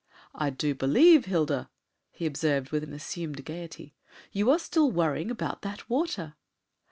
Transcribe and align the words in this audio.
"I 0.33 0.49
do 0.49 0.73
believe, 0.73 1.25
Hilda," 1.25 1.69
he 2.09 2.25
observed 2.25 2.71
with 2.71 2.81
an 2.83 2.91
assumed 2.91 3.45
gaiety, 3.45 3.93
"you 4.31 4.49
are 4.49 4.57
still 4.57 4.91
worrying 4.91 5.29
about 5.29 5.61
that 5.61 5.87
water!" 5.91 6.33